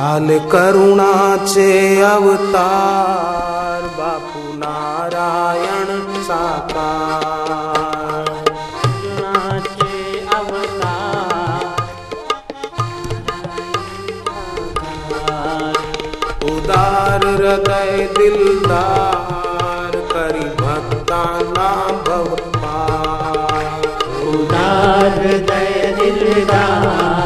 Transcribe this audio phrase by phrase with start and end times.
[0.00, 1.12] आल करुणा
[1.46, 1.70] चे
[2.02, 5.88] अवतार बापू नारायण
[6.28, 7.58] साकार।
[17.32, 21.22] हृदय दिलदार करि भक्ता
[24.32, 27.19] उदार हृदय दिलदार।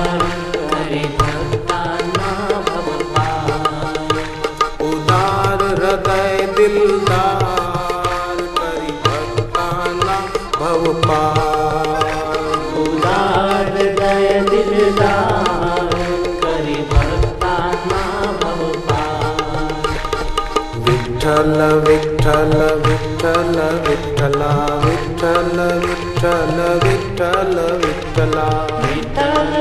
[27.25, 28.37] ವಿಠಲ ವಿಠಲ
[28.83, 29.55] ವಿಠಲ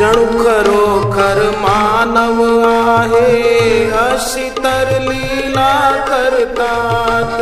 [0.00, 7.36] जणू खरोखर मानव आहे अशी तर लीला करतात।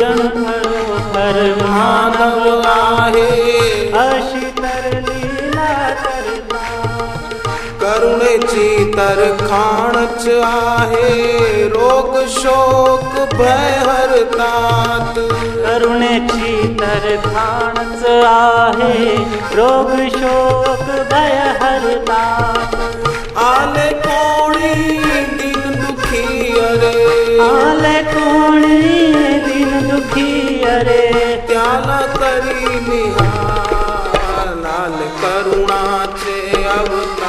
[0.00, 3.30] करो पर मानव आहे
[3.98, 4.51] अशी
[8.02, 15.18] करुणेची तर खाणच आहे रोग शोक भय हरतात
[15.66, 19.14] करुणेची तर खाणच आहे
[19.56, 22.74] रोग शोक भय हरतात
[23.44, 24.98] आले कोणी
[25.38, 27.38] दिन दुखी अरे?
[27.48, 29.12] आले कोणी
[29.46, 31.00] दिन दुखी अरे?
[31.48, 37.21] त्याला करी निहार लाल करुणाचे अवतार।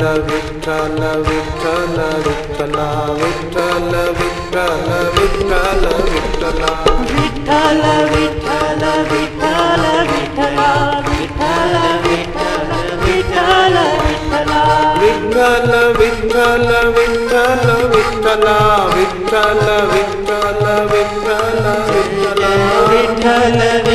[0.00, 6.70] விட்டல விட்டல விட்டலா விட்டல விட்டல விட்டல விட்டலா
[7.10, 10.70] விட்டல விட்டல விட்டல விட்டலா
[11.08, 12.70] விட்டல விட்டல
[13.02, 14.62] விட்டல விட்டலா
[15.02, 18.56] விட்டல விட்டல விட்டல விட்டலா
[18.94, 22.54] விட்டல விட்டல விட்டல விட்டலா
[22.90, 23.89] விட்டல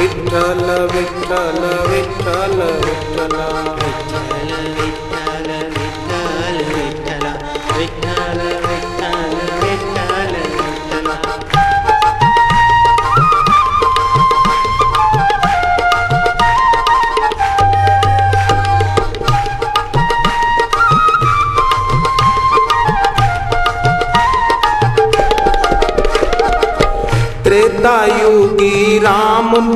[0.00, 2.60] விட்டல விட்டல விட்டல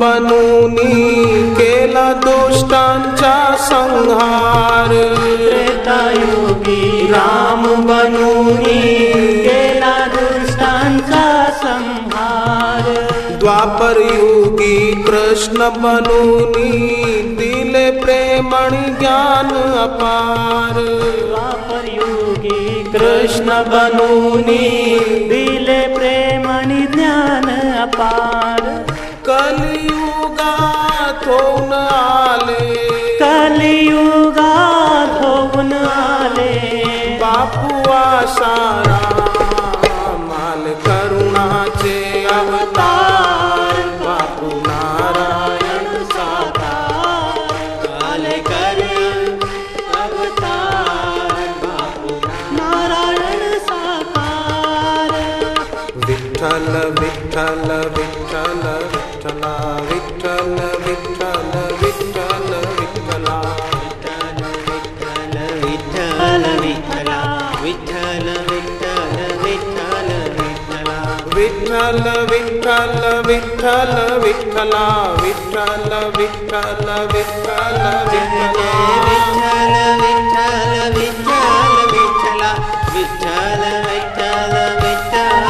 [0.05, 4.89] राम बनूनी केला दुष्टांचा संहार।
[5.37, 8.95] त्रेतायुगी राम बनूनी
[9.47, 12.89] केला दुष्टांचा संहार।
[13.39, 16.71] द्वापर युगी कृष्ण बनूनी
[17.39, 19.47] दिले प्रेमणी ज्ञान
[19.77, 20.81] अपार।
[21.27, 26.45] द्वापरयुगी कृष्ण बनूनी दिले प्रेम
[26.95, 27.49] ज्ञान
[27.81, 28.85] अपार।
[29.27, 30.04] कलियुगात
[31.25, 32.63] धोन आले
[33.19, 34.53] कलयुगा
[35.13, 36.51] धोन आले
[37.21, 38.03] बापुआ
[38.35, 38.99] सारा
[40.27, 41.47] माल करुणा
[41.81, 41.95] चे
[42.33, 47.39] अवतार। बापू नारायण साकार
[47.85, 48.81] काल कर
[50.01, 52.11] अवतार। बापू
[52.59, 55.11] नारायण साकार
[56.07, 57.67] विठल विठल
[57.97, 58.63] विठल
[58.93, 59.55] विठला
[59.89, 60.24] विठल
[71.75, 74.71] ವಿಠಲ ವಿಠಲ ವಿಠಲ ವಿಠಲ
[75.23, 78.53] ವಿಠಲ ವಿಠಲ ವಿಠಲ ವಿಠಲ
[79.05, 79.75] ವಿಠಲ
[80.95, 81.33] ವಿಠಲ
[81.75, 82.43] ವಿಠಲ
[84.85, 85.41] ವಿಠಲ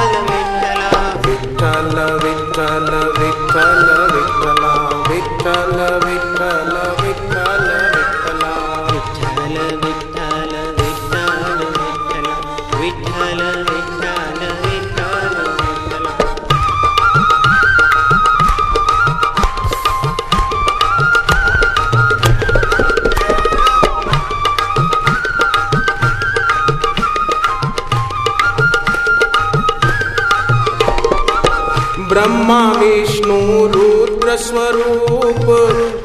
[1.26, 3.86] ವಿಠಲ ವಿಠಲ ವಿಠಲ
[4.16, 4.64] ವಿಠಲ
[5.10, 5.80] ವಿಠಲ
[34.66, 35.50] स्वरूप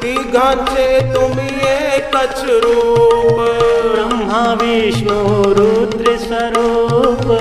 [0.01, 3.39] तिघांचे तुम्ही एकच रूप।
[3.85, 5.19] ब्रह्मा विष्णू
[5.57, 7.31] रुद्र स्वरूप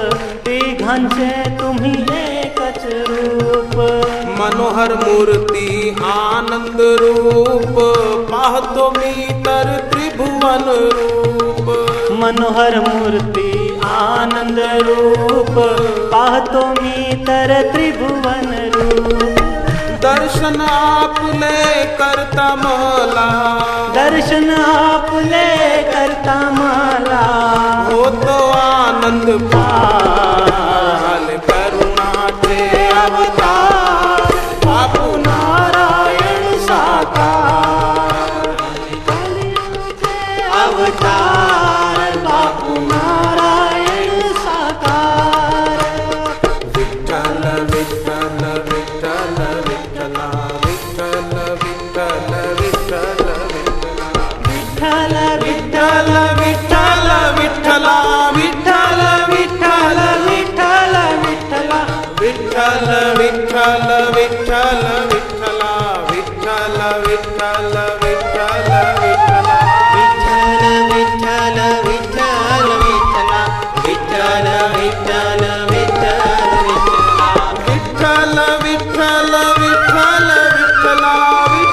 [0.46, 1.28] तिघांचे
[1.60, 3.76] तुम्ही एकच रूप।
[4.40, 7.78] मनोहर मूर्ती आनंद रूप
[8.30, 10.64] पाहतो मी तर त्रिभुवन
[10.94, 11.70] रूप।
[12.20, 13.48] मनोहर मूर्ती
[13.86, 14.58] आनंद
[14.88, 15.58] रूप
[16.12, 18.49] पाहतो मी तर त्रिभुवन
[20.50, 23.26] दर्शन आपने करता माला।
[23.94, 25.46] दर्शन आपने
[25.92, 27.22] करता माला।
[27.90, 32.58] वो होतो आनंद पाल करुणाचे
[32.88, 33.59] अवतार।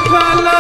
[0.10, 0.57] Bala.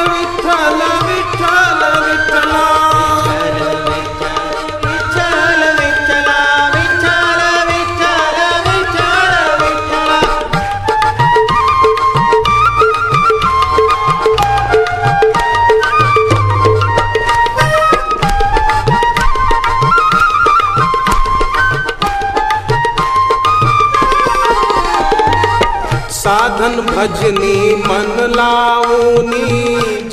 [26.27, 29.43] साधन भजनी मन लाऊनी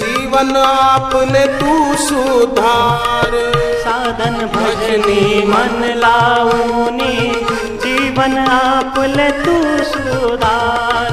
[0.00, 3.32] जीवन आपने तू सुधार।
[3.84, 7.16] साधन भजनी मन लाऊनी
[7.84, 11.12] जीवन आपने तू सुधार।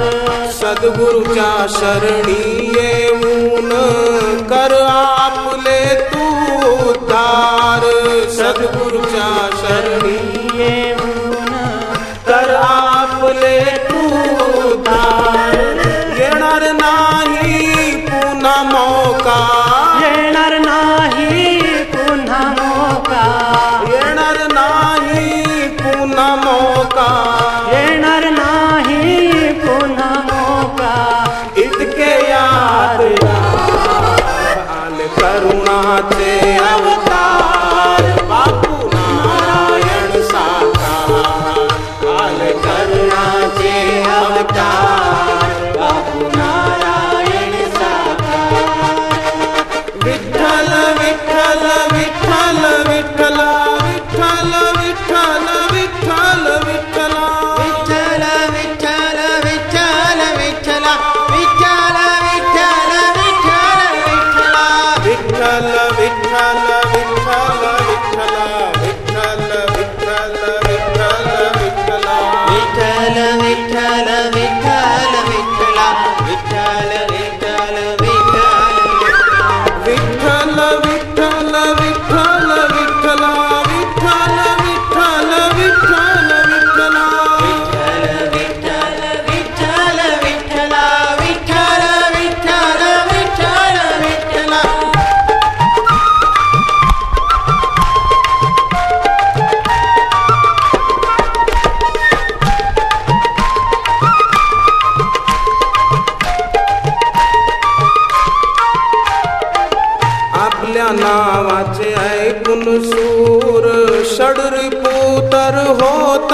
[0.60, 2.42] सदगुरु का शरणी
[2.76, 3.41] येऊन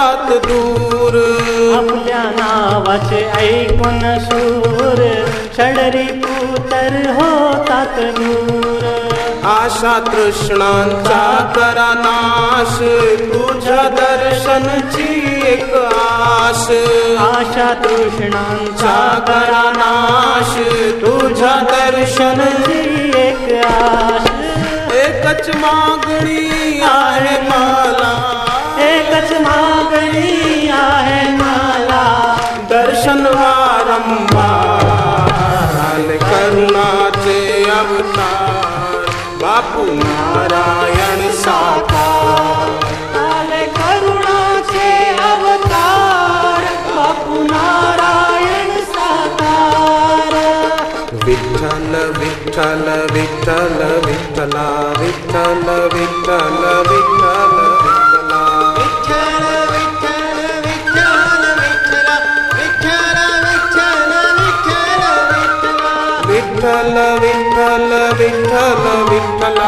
[0.08, 1.16] होतात दूर।
[1.76, 5.00] आपल्या नाव वाचे ऐकून सूर
[5.56, 8.86] षडरी पुतर होतात दूर
[9.48, 11.20] आशा तृष्णांचा
[11.56, 12.78] करा नाश
[13.32, 15.08] तुझ्या दर्शनची
[15.52, 16.64] एक आश
[17.20, 18.96] आशा तृष्णांचा
[19.28, 20.54] करा नाश
[21.02, 22.80] तुझ्या दर्शनची
[23.20, 24.30] एक आश
[25.04, 27.87] एकच मागणी आहे मला
[52.58, 54.56] విఠల విఠల విఠల
[55.00, 57.38] విఠల విఠల విఠల
[66.30, 69.60] విఠల విఠల విఠల విఠల